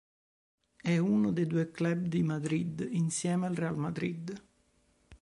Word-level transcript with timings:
È 0.77 0.97
uno 0.97 1.31
dei 1.31 1.45
due 1.45 1.69
club 1.69 2.07
di 2.07 2.23
Madrid, 2.23 2.87
insieme 2.89 3.45
al 3.45 3.53
Real 3.53 3.77
Madrid. 3.77 4.43